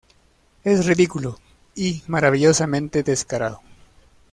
Es 0.63 0.87
ridículo, 0.87 1.37
y 1.75 2.01
maravillosamente 2.07 3.03
descarado". 3.03 3.61